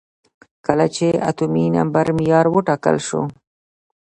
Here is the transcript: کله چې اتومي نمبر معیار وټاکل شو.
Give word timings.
کله 0.65 0.85
چې 0.95 1.07
اتومي 1.29 1.65
نمبر 1.77 2.05
معیار 2.17 2.45
وټاکل 2.49 2.95
شو. 3.07 3.21